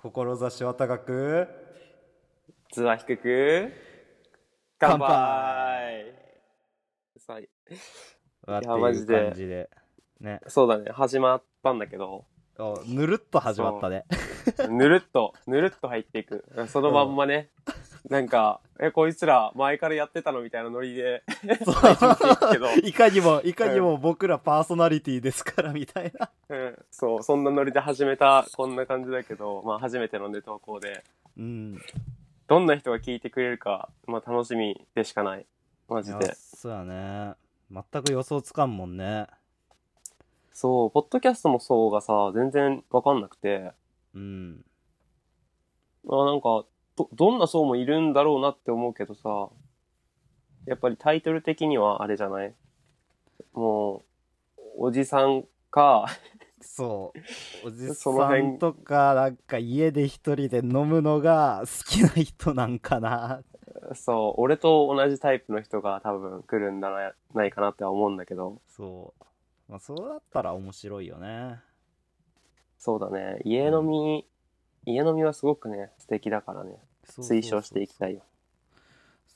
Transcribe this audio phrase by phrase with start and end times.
[0.00, 1.48] 志は高く。
[2.72, 3.72] 図は低く。
[4.78, 6.14] 乾杯。
[7.40, 7.48] い
[8.46, 9.68] うやマジで。
[10.20, 10.40] ね。
[10.46, 10.92] そうだね。
[10.92, 12.24] 始まったんだけど。
[12.60, 14.04] おぬるっと始まったね。
[14.68, 16.44] ぬるっとぬるっと入っていく。
[16.68, 17.50] そのまんまね、
[18.08, 21.22] なんかえこいつら前からやってたのみたいなノリで
[21.64, 21.74] そう。
[21.92, 21.96] い
[22.36, 26.30] くけど、いかにもいかにも僕らパーソナリティですからみたいな。
[26.48, 31.04] うん、そうそんなノリで始めたこんな感じだけどまあ初めてのね投稿で。
[31.36, 31.78] うん。
[32.46, 35.46] どんな人が聞いてくれるか、まあ、楽しみでしかない。
[35.88, 36.34] マジで。
[36.34, 37.34] そうやね。
[37.70, 39.26] 全く予想つかんもんね。
[40.52, 43.72] そうポッドキャストもそうがさ全然わかんなくて。
[44.14, 44.64] うん。
[46.08, 46.64] あなんか
[46.98, 49.48] どどんな層もいるんだろうなって思うけどさ
[50.66, 52.52] やっぱりタイトル的にはあれじゃない？
[53.54, 54.02] も
[54.56, 56.06] うおじさんか
[56.60, 57.12] そ
[57.64, 57.68] う。
[57.68, 58.58] おじさん辺。
[58.58, 63.42] とかなんか家で一人で飲むのが好きな人なんかな。
[63.94, 68.60] そう俺と同じタイプの人が多分来るんだなないかなっては思うんだけど。
[68.68, 69.24] そう。
[69.70, 71.60] まあそうだったら面白いよね。
[72.78, 73.40] そうだね。
[73.44, 74.26] 家飲み
[74.84, 76.76] 家飲みはすごくね素敵だからね
[77.08, 78.22] 推奨していきたいよ。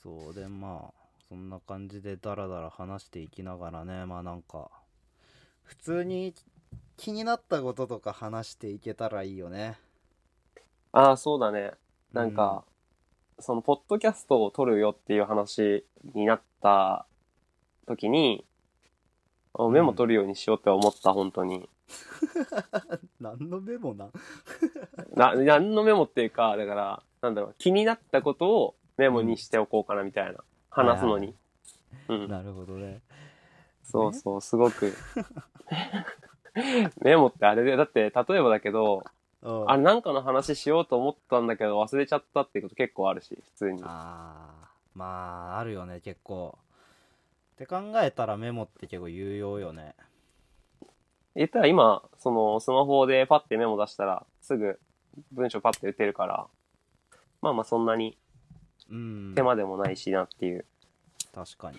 [0.01, 4.69] そうでまあそんな感じでダラダラ話していきながらねまあなんか
[5.63, 6.33] 普通に
[6.97, 9.77] 気になったこととか話していけたらいいよね。
[10.91, 11.71] ああそうだね。
[12.11, 12.63] なんか、
[13.39, 17.07] そのポッドキャストを撮るよっていう話になった
[17.87, 18.45] 時に
[19.55, 21.67] あメモ取るようにしようって思った、本当に。
[23.19, 24.11] 何のメモなん？
[25.15, 31.33] な何のメモっていうかだからなんだろう気になったことをメモにしておこうかなみたいな、話すのに、
[32.09, 32.27] うん。
[32.27, 32.99] なるほどね。
[33.83, 34.93] そうそうすごく。
[37.01, 39.03] メモってあれでだって例えばだけど
[39.41, 39.71] うん。
[39.71, 43.81] あれなんかの話しようと思ったんだけど忘れちゃったっていうこと結構あるし普通に。
[43.85, 44.99] あー。
[44.99, 46.57] まああるよね結構。
[47.53, 49.95] って考えたらメモって結構有用よね。
[51.35, 54.77] 言ったら今そのスマホでパッてメモ出したらすぐ
[55.31, 56.47] 文章パッて打てるから
[57.43, 58.17] まあまあそんなに
[58.89, 59.33] うん。
[59.35, 60.65] 手間でもないしなっていう、
[61.35, 61.77] 確かに。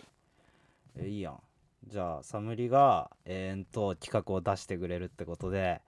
[0.99, 1.41] えいいやん。
[1.87, 5.81] じゃあサムリが永遠と企画を出してくれるってことで。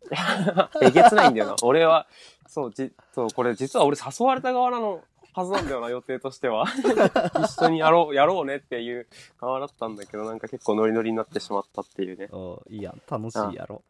[0.82, 1.56] えげつないんだよな。
[1.62, 2.06] 俺は
[2.46, 5.02] そうじそうこれ実は俺誘われた側なの
[5.34, 6.64] はずなんだよな予定としては。
[7.44, 9.06] 一緒にやろうやろうねっていう
[9.38, 12.28] 側だったんだけどなんか結構ノリノリになってしまったっていうね。
[12.32, 13.02] おいいやん。
[13.06, 13.82] 楽しいやろ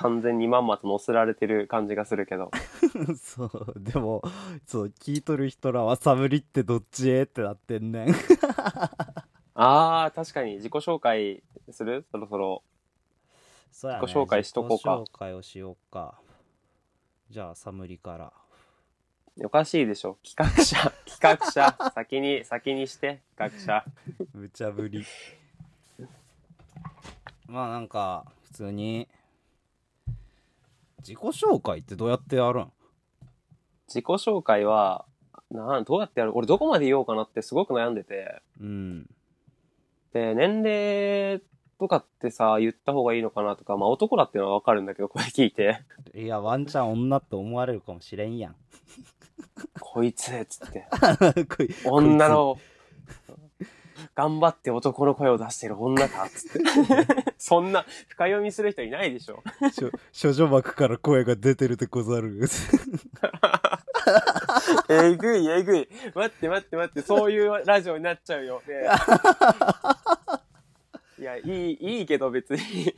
[0.00, 2.50] 完全にまんまと乗せられてる感じがするけど。
[3.20, 4.22] そうでも
[4.66, 8.08] そう聞いとる人らはサムリってどっちへってなってんねん。
[9.54, 10.54] あー確かに。
[10.54, 12.06] 自己紹介する？
[12.10, 12.62] そろそろ。
[13.70, 13.98] そね。
[14.00, 14.96] 自己紹介しとこうか。
[14.96, 16.18] 自己紹介をしようか。
[17.28, 18.32] じゃあサムリから。
[19.44, 20.16] おかしいでしょ。
[20.24, 20.76] 企画者。
[21.04, 21.92] 企画者。
[21.94, 23.20] 先に先にして。
[23.36, 23.84] 企画者。
[24.32, 25.04] 無茶ぶり。
[27.46, 29.08] まあなんか普通に
[31.00, 32.72] 自己紹介ってどうやってやるん？
[33.88, 35.04] 自己紹介は
[35.50, 36.32] なんどうやってやる？
[36.36, 38.40] 俺どこまで言おうかなってすごく悩んでて。
[38.60, 39.06] うん。
[40.12, 41.42] で年齢
[41.78, 45.80] とかってさ言った方がいいのかなとかまあ男だっていうのはわかるんだけどこれ聞いて。
[46.14, 48.56] いやワンチャン女って思われるかもしれんやん。
[49.80, 50.86] こいつっつって。
[51.56, 52.58] こい女の
[54.14, 56.60] 頑張って男の声を出してる女かっつって。
[57.38, 59.42] そんな深読みする人いないでしょ。
[60.20, 62.40] 処女膜から声が出てるでござる。
[64.88, 65.88] えぐいえぐい。
[66.14, 68.74] 待って待って待ってそういうラジオになっちゃうよ、ね
[71.18, 72.94] いやいいいいけど別に。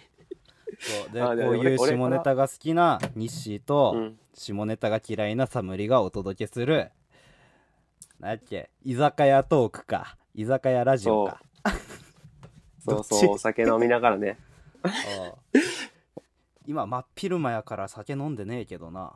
[0.80, 4.18] そうでこういう俺下ネタが好きなニッシーと、うん。
[4.34, 6.90] 下ネタが嫌いなサムリがお届けする
[8.20, 11.40] だっけ居酒屋トークか居酒屋ラジオか。
[12.84, 13.04] そう。
[13.04, 14.38] そうお酒飲みながらね。
[16.66, 19.12] 今真っ昼間やから酒飲んでねえけどな。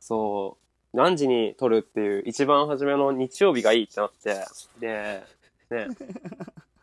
[0.00, 0.58] そ
[0.92, 0.96] う。
[0.96, 4.44] 何時に撮るっていう一番初めの日曜日がいいってなって。
[4.80, 5.22] で
[5.70, 5.88] ね。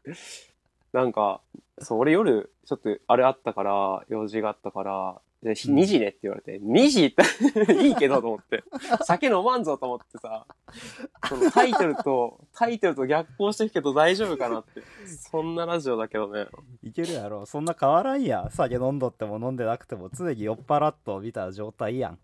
[0.93, 1.41] なんか
[1.79, 5.77] そう俺夜ちょっとあれあったから用事があったからでひうん。
[5.77, 7.23] 2時ねって言われて、2時って
[7.85, 8.63] いいけどと思って。
[9.05, 10.47] 酒飲まんぞと思ってさ。
[11.29, 14.81] そのタイトルとタイトルと逆行してるけど大丈夫かなって。
[15.07, 16.47] そんなラジオだけどね。
[16.81, 17.45] いけるやろ。
[17.45, 18.51] そんな変わらんやん。
[18.51, 22.17] 酒飲んどっても飲んでなくても常に酔っ払っとみた状態やん。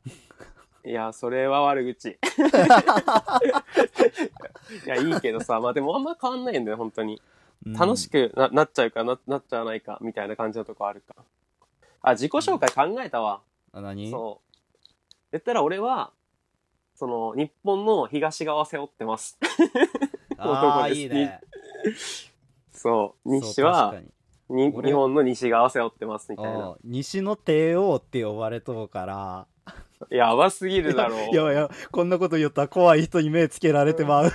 [0.84, 2.10] いや、それは悪口。
[4.84, 7.22] いや、いいけどさ、まあでもあんま変わんないんだよ、本当に。
[7.78, 11.16] 楽しくななっちゃうかな、なっちゃわないか、みたいな感じのとこあるか。
[12.02, 13.42] あ、自己紹介考えたわ。
[13.74, 14.10] あ何？
[14.10, 14.88] そう。
[15.32, 16.12] 言ったら俺は、
[16.96, 19.38] その、日本の東側を背負ってます。
[20.38, 21.40] ああいいね
[22.72, 23.30] そう。
[23.30, 23.94] 西は
[24.50, 26.76] 日本の西側を背負ってますみたいな。
[26.84, 29.48] 西の帝王って呼ばれとうから
[30.10, 31.30] やばすぎるだろう。
[31.32, 34.32] いやいやこんなこと言ったら怖い人に目つけられてまう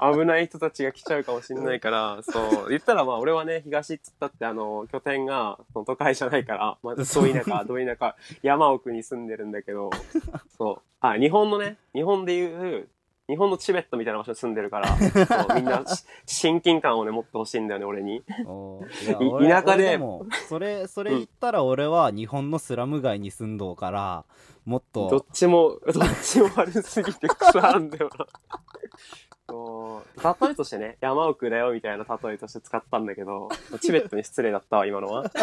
[0.00, 2.68] 危ない人たちが来ちゃうかもしれないから、そう。
[2.68, 9.90] 言ったらまあ俺はね、東っつったってあの、拠点がその都会じゃないから、まあ、どそう田舎、ど田舎、山奥に住んでるんだけど、
[10.56, 10.82] そう。
[11.00, 12.88] あ、日本のね、日本でいう、
[13.28, 18.22] 日本のチベットみたいな場所に住んでるから、そうみんなし親近感をね、持ってほしいんだよね、俺に。
[19.46, 24.24] 田舎で俺もそれそれ言ったら俺は日本のスラム街に住んどうから
[24.64, 28.26] もっどっとちも、どっちも悪すぎて腐らんだよな。
[30.16, 33.48] 例えとしてね、 山奥だよみたいな例えとして使ったんだけど、
[33.80, 35.30] チベットに失礼だったわ、今のは。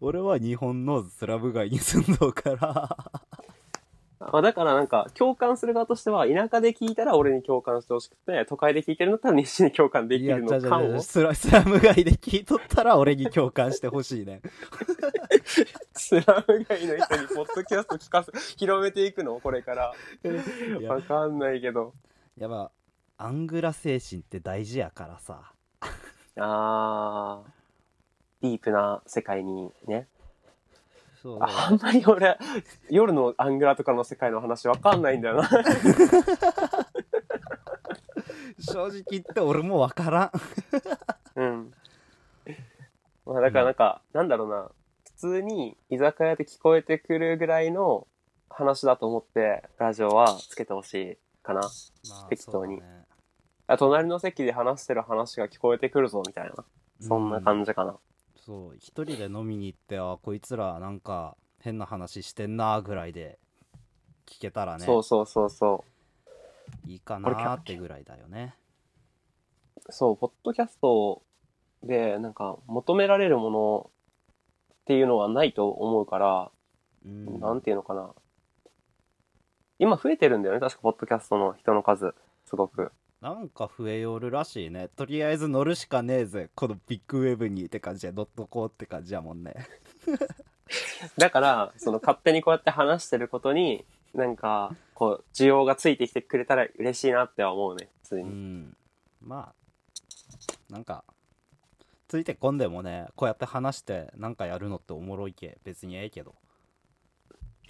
[0.00, 2.96] 俺は日本のスラブ街に住んどうから
[4.18, 14.40] まあ、だからなんか、共感する側としては、田舎で聞いたら俺に共感してほしくて、都会で聞いてるんだったら西に共感できるのかを、スラスラム街で聞いとったら俺に共感してほしいね
[15.92, 19.38] スラム街の人にポッドキャスト聞かせ、広めていくの？
[19.38, 19.94] これから。
[20.88, 21.92] わかんないけど。
[22.38, 22.70] やっぱ
[23.18, 25.52] アングラ精神って大事やからさ
[26.38, 30.06] あー、ディープな世界にね。
[31.22, 32.38] そうあんまり俺、
[32.90, 35.48] 夜のアングラとかの世界の話わかんないんだよな。
[38.58, 40.30] 正直言って俺もわからん
[41.40, 41.72] うん。
[43.26, 44.70] まあだからなんか、なんだろうな。
[45.04, 48.06] 普通に居酒屋で聞こえてくるぐらいの
[48.50, 51.60] 話だと思って、ラジオはつけてほしいかな。
[51.60, 51.68] ま
[52.26, 53.06] あ適当にそうだね
[53.68, 56.64] あ隣の席で話してる話が聞こえてくるぞ、みたいな。
[57.00, 57.96] そんな感じかな。
[58.46, 63.38] そう一人で飲みに行ってあこいつらなんか変な話してんなぐらいで
[64.24, 65.84] 聞けたらねそうそうそうそ
[66.86, 68.54] いいか俺なーってぐらいだよね
[69.88, 69.92] う。
[69.92, 71.22] そう、ポッドキャスト
[71.82, 73.90] で、なんか、求められるもの
[74.72, 76.50] っていうのはないと思うから、
[77.04, 78.10] うんなんていうのかな。
[79.78, 82.14] 今増えてるんだよね、確か、ポッドキャストの人の数、
[82.46, 82.92] すごく。
[83.20, 84.88] なんか増えよるらしいね。
[84.88, 86.50] とりあえず乗るしかねえぜ。
[86.54, 89.54] このビッグウェブにって感じで乗っとこうって感じやもんね。
[91.16, 93.84] だから、その勝手にこうやって話してることに、
[94.14, 98.28] なんか、こう、需要がついてきてくれたら嬉しいなっては思うね、普通うに。
[98.28, 98.76] ん。
[99.20, 101.04] まあなんか
[102.08, 105.58] ついてこんでもねこうやって話してなんかやるのっておもろいけ。
[105.64, 106.34] 別にええけど。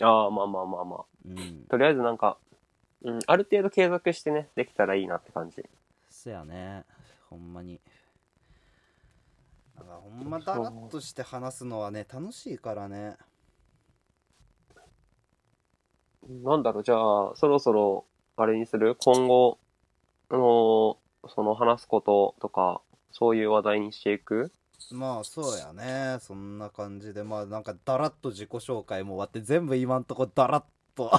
[0.03, 1.05] ああ、まあまあまあまあ。
[1.25, 1.65] うん。
[1.69, 2.37] とりあえずなんか、
[3.03, 5.65] うん、ある程度継続してね、できたらいいなって感じ。
[6.11, 6.85] そやね。
[7.29, 7.81] ほんまに。
[9.77, 13.17] なんかほんまだらっとして話すのはね楽しいからね。
[16.29, 18.05] なんだろう、じゃあ、そろそろ、
[18.37, 18.97] あれにする？
[18.97, 19.59] 今後、
[20.31, 20.97] あのー
[21.29, 24.53] その話すこととか、そういう話題にしていく？
[24.93, 26.19] まあそうやね。
[26.21, 27.25] そんな感じで。
[27.25, 30.65] まあなんかだらっと自己紹介も終わって全部今んとこだらっ
[30.97, 31.11] と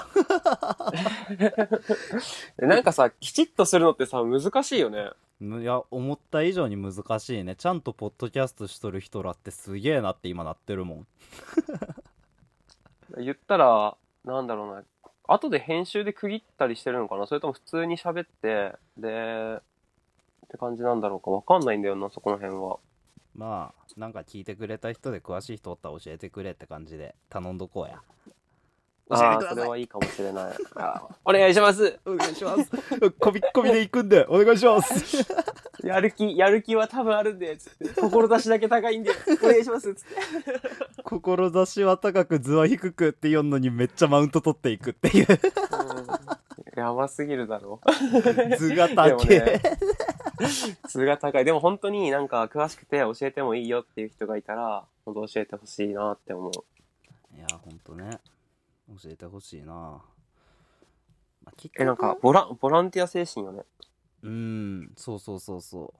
[2.57, 5.11] で なんかさ、きちっとするのってさ、難しいよね。
[5.39, 11.07] いや思った以上に難しいねちゃんとポッドキャストしとる人らってすげえなって今なってるもん
[13.23, 14.83] 言ったら、なんだろうな。
[15.27, 17.27] 後で編集で区切ったりしてるのかな？
[17.27, 19.59] それとも普通に喋って、で、
[20.45, 22.79] って感じなんだろうかわかんないんだよな、そこの辺は。
[23.35, 28.01] まあなんか聞いてくれた人で詳しい人おったら教えてくれって感じで頼んどこうや
[29.09, 30.55] ああー、それはいいかもしれない。
[31.23, 32.69] お願いしますお願いします
[33.19, 35.25] こびっこびで行くんでお願いします
[35.83, 38.01] やる気、やる気は多分あるんで、つって。
[38.01, 39.11] 志だけ高いんで、
[39.43, 40.15] お願いします、つって。
[41.03, 47.79] 志は高く図は低くって読んのにめっちゃマウント取っていくっていううん、やばすぎるだろ。
[48.57, 49.61] 図が高でもえ、ね
[50.87, 51.45] 質が高い。
[51.45, 56.51] でも本当になんか詳しくて教えてもいいよっていう人がいたら、本当教えてほしいなって思う。
[57.35, 58.19] いやほんとね
[58.89, 60.01] 教えてほしいな、ま
[61.45, 63.63] あ、結え、なんか、ボラン、ボランティア精神よね。
[64.23, 65.93] うんそうそうそうそ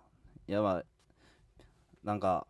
[0.48, 0.52] う。
[0.52, 0.84] いやまあ
[2.04, 2.48] なんか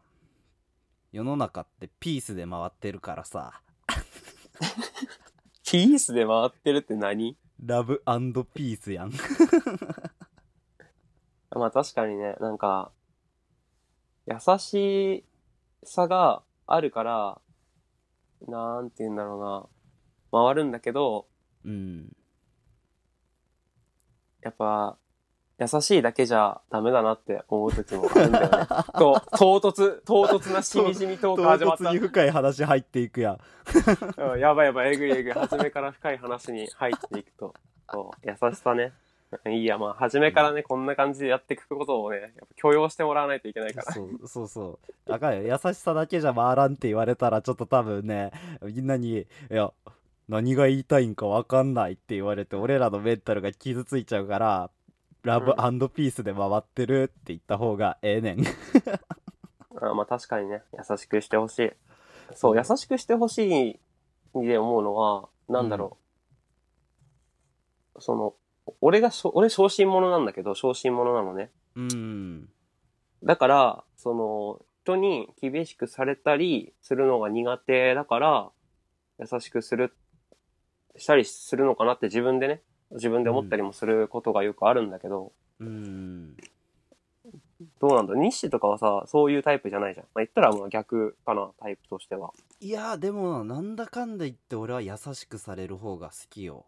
[1.12, 3.62] 世の中ってピースで回ってるからさ。
[5.70, 7.36] ピースで回ってるって何？
[7.64, 8.02] ラブ
[8.54, 9.12] ピースやん。
[11.52, 12.92] まあ確かにね、なんか、
[14.28, 15.26] 優し
[15.84, 17.42] さがあるから、
[18.48, 19.68] なんて言うんだろうな、
[20.32, 21.28] 回るんだけど、
[21.66, 22.16] うん
[24.42, 24.98] やっぱ、
[25.60, 28.68] 優しいだけじゃダメだなって思う時もあるんだよね。
[28.98, 32.00] と、唐突、唐突なしみじみトーク始まった唐突に。
[32.00, 33.40] 深い話入っていくやん
[34.34, 35.34] うんやばいやばい、えぐいえぐい。
[35.34, 37.54] 初めから深い話に入っていくと、
[37.92, 38.94] そう優しさね。
[39.48, 43.92] いいや、まあ、初めからね、こんな感じでやっていくことをね、やっぱ許容してもらわないといけないから。
[43.92, 48.32] そうそうそうあかんよ優しさだけじゃ回らんって言われたらちょっと多分ね
[48.62, 49.72] みんなに「いや
[50.28, 54.70] 何が言いたいんか分かんない」って言われて俺らのメンタルが傷ついちゃうから
[55.24, 55.54] ラブ
[55.90, 58.44] ピースで回ってるって言った方がええねん。
[59.82, 61.72] あまあ確かにね、優しくしてほしい。
[62.34, 63.80] そう、優しくしてほしい
[64.34, 65.98] で思うのは、なんだろ
[67.96, 68.02] う。
[68.02, 68.34] その、
[68.82, 71.52] 俺がしょ、俺小心者なんだけど、小心者なのね。
[71.76, 72.50] うん。
[73.24, 78.50] だから、その、人に厳しくされたりするのが苦手だから、
[79.20, 79.94] 優しくする、
[80.98, 82.62] したりするのかなって自分でね、
[82.92, 86.38] 自分で思ったりもすることがよくあるんだけど、うん
[87.80, 90.06] どうなんだ日誌とかはさ、そういうタイプじゃないじゃん。
[90.14, 92.32] まあ、言ったらまあ逆かな、タイプとしては。
[92.60, 96.66] いやでもなんだかんだ言って俺は優しくされる方が好きよ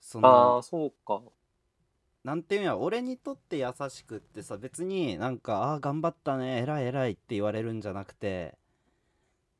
[0.00, 1.20] そのああ、そうか。
[2.24, 8.58] なんていうんや俺にとって優しくってさ別になんか「ああー頑張ったね偉い偉い」って言われるんじゃなくて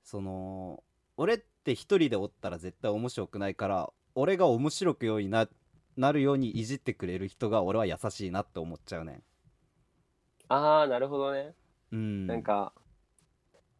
[0.02, 0.82] その
[1.16, 5.48] 俺って一人でおったら絶対面白くないから俺が面白くようにな
[5.96, 9.22] なるようにいじってくれる人が俺は優しいなって思っちゃうね
[10.48, 11.54] ああ、なるほどね。
[11.90, 12.72] うんなんか、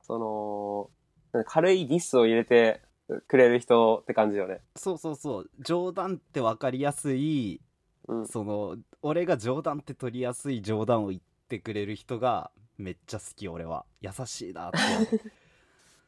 [0.03, 0.91] そ
[1.33, 2.83] の、軽いディスを入れて
[3.29, 4.63] くれる人って感じよね。
[4.75, 7.61] そうそうそう冗談って分かりやすい
[8.09, 8.27] うん。
[8.27, 14.79] その俺が冗談って取りやすい冗談を言ってくれる人がめっちゃ好き俺は優しいなって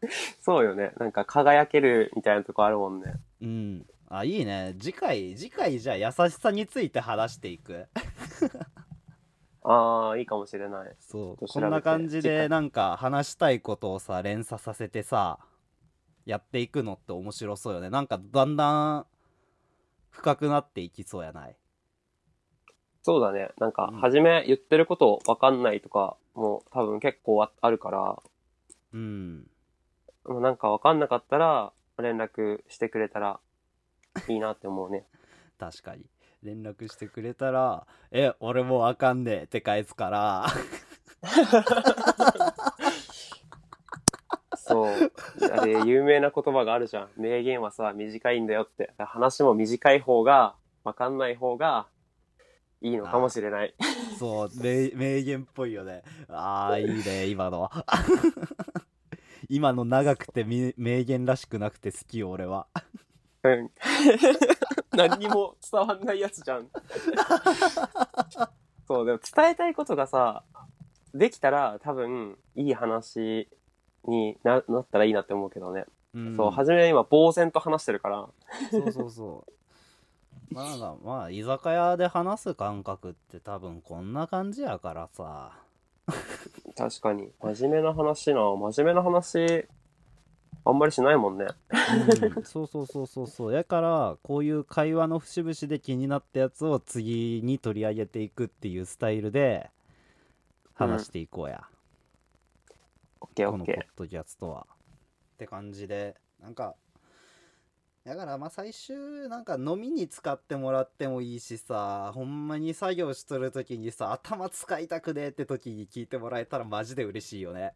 [0.41, 0.93] そうよね。
[0.99, 3.15] なんか輝けるみたいなとこあるもんね。
[3.41, 3.87] うん。
[4.09, 4.75] あ、いいね。
[4.79, 7.87] 次回、次回じゃあ優しさについて話していく。
[9.63, 10.97] ああ、いいかもしれない。
[11.01, 11.47] そう。
[11.47, 15.41] こんな感じでなんか話したいことをさ、連鎖させてさ、
[16.25, 17.91] やっていくのって面白そうよね。
[17.91, 19.07] なんかだんだん
[20.11, 21.57] 深くなっていきそうやない？
[23.03, 23.51] そうだね。
[23.59, 28.23] なんかうん、初め言ってることわかんないとかも多分結構ああるから、
[28.93, 29.51] うん。
[30.25, 33.41] もうなんかわかんなかったら連絡してくれたら
[34.29, 35.05] いいなって思うね。
[35.59, 36.05] 確かに。
[36.43, 40.47] 連絡してくれたら、え、俺もうわかんねえって返すから、
[44.57, 45.13] そう。
[45.53, 47.09] あれ、有名な言葉があるじゃん。
[47.17, 48.93] 名言はさ、短いんだよって。
[48.99, 51.89] 話も短い方が、わかんない方が、
[52.81, 53.75] いいのかもしれない。
[54.19, 57.71] そう名名言っぽいよねああいいね今の
[59.49, 62.67] 今の長くてみ名言らしくなくて好きよ俺は
[63.43, 63.71] うん。
[64.97, 66.69] 何にも伝わんないやつじゃん。
[68.87, 70.43] そう、でも伝えたいことがさ、
[71.15, 73.49] できたら多分、いい話
[74.05, 75.85] にななったらいいなって思うけどね。
[76.15, 78.29] うんそう、初めは今、呆然と話してるから。
[78.71, 79.53] そうそうそう
[80.55, 85.53] まあまあ居酒屋で話す感覚って多分こんな感じやからさ
[86.79, 87.33] 確かに。
[87.43, 88.41] 真面目な話な。
[88.41, 89.67] 真面目な話、
[90.65, 91.47] あんまりしないもんね。
[92.37, 99.71] うんそうそうそうそうそうやからこういう会話の節々で気になったやつを次に取り上げていくっていうスタイルで
[100.75, 101.65] 話していこうや、
[103.21, 104.67] オッケーこのポオッケッドキャストは。
[105.35, 106.77] って感じでなんか
[108.09, 108.97] だからまあ最終
[109.29, 117.73] なんか飲みに使ってもらってもいいしさほんまに作業しとる時にさ頭使いたくねえって時に聞いてもらえたらマジで嬉しいよね。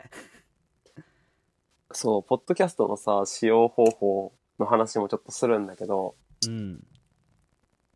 [1.92, 1.94] ー。
[1.94, 6.14] そう、ポッドキャストのさ、使用方法の話もちょっとするんだけど、
[6.46, 6.84] うん。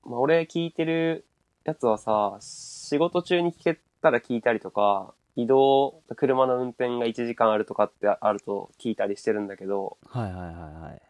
[0.04, 1.26] まあ、俺聞いてる
[1.64, 11.02] やつはさ、仕事中に聞けたら聞いたりとか、移動、車の運転が1時間あるとかってあると聞いたりしてるんだけど、はいはいはいはい。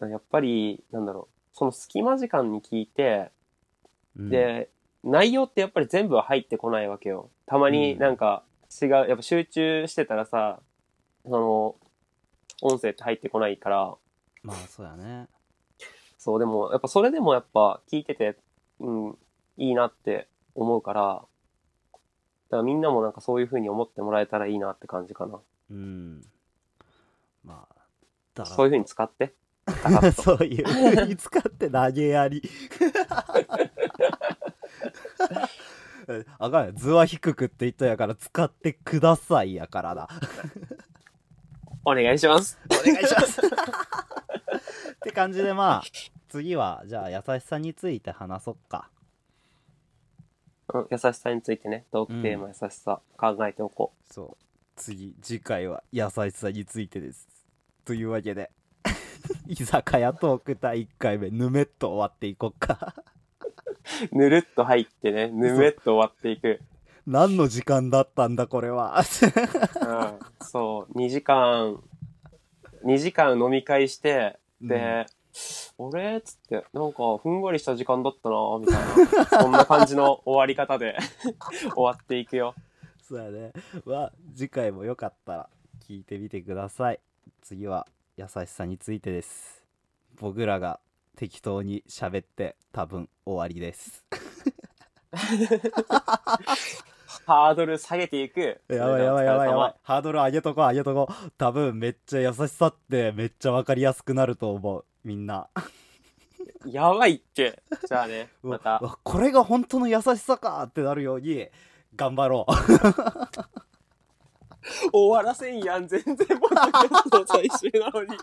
[0.00, 3.30] やっぱり、なんだろう、その隙間時間に聞いて、
[4.16, 4.70] うん、で、
[5.02, 7.30] 内容ってやっぱり全部は入ってこないわけよ。
[7.46, 8.42] たまになんか
[8.82, 10.60] 違う、やっぱ集中してたらさ、
[11.24, 11.76] その、
[12.62, 13.94] 音声って入ってこないから、
[14.42, 15.28] まあそうやね。
[16.18, 18.36] そう、でも、やっぱそれでもやっぱ聞いてて、
[18.80, 19.18] うん、
[19.56, 21.24] いいなって思うから、
[21.92, 21.98] だ
[22.50, 25.40] からみんなもなんかそういう風に思ってもらえたらいいなって感じかな。
[25.70, 26.22] うん。
[27.44, 27.74] まあ、
[28.34, 29.34] だそういう風に使って。
[30.22, 32.42] そういう風に使って投げやり。
[36.38, 40.08] あかんよ図は低くって言ったやから使ってくださいやからな。
[41.84, 42.58] お願いします。
[42.66, 43.40] お願いします。
[43.40, 43.42] っ
[45.00, 45.82] て感じでまあ
[46.28, 48.90] 次はじゃあ優しさについて話そっか。
[50.72, 54.44] うん優しさについてね、トークテーマ優しさ考えておこそう
[54.76, 57.28] 次次回は優しさについてです
[57.84, 58.50] というわけで
[59.48, 62.94] 居酒屋トーク第1回目ぬめっと終わっていこっか
[64.12, 64.16] う。
[64.16, 66.60] ぬるっと入ってね、ぬめっと終わっていく。
[67.06, 69.04] 何の時間だったんだこれはうん、
[70.46, 71.82] そう、2時間、
[72.84, 75.06] 2時間飲み会して、で、
[75.76, 79.42] 俺っつって、なんか、ふんわりした時間だったな、みたいな。
[79.42, 80.96] そんな感じの終わり方で
[81.74, 82.54] 終わっていくよ。
[83.06, 83.52] そうやね
[83.84, 85.48] まあ次回もよかったら
[85.86, 87.00] 聞いてみてください
[87.42, 89.64] 次は優しさについてです。
[90.20, 90.78] 僕らが
[91.16, 94.04] 適当に喋って多分終わりです。
[97.26, 98.60] ハードル下げていく。
[98.68, 99.74] やばいやばいやばいやばい。
[99.82, 101.30] ハードル上げとこう上げとこう。
[101.36, 104.84] 多分めっちゃ優しさってめっちゃ分かりやすくなると思う。
[105.02, 105.48] みんな。
[106.66, 107.64] やばいって。
[107.88, 108.80] じゃあね、また。
[109.02, 111.48] これが本当の優しさかってなるように
[111.96, 112.52] 頑張ろう
[114.92, 118.16] 終わらせんやん、全然ポッドキャストの最終なのに。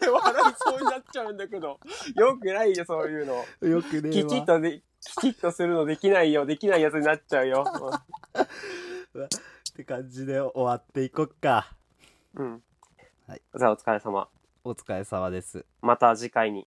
[0.00, 1.80] 俺笑いそうになっちゃうんだけど。
[2.16, 3.68] よくないよ、そういうの。
[3.68, 6.46] よくねきちっとで、きちっとするのできないよ。
[6.46, 7.64] できないやつになっちゃうよ。
[8.34, 11.72] って感じで終わっていこっか
[12.36, 12.62] うん。
[13.26, 14.28] はいじゃあお疲れ様。
[14.66, 16.66] お疲れ様ですまた次回に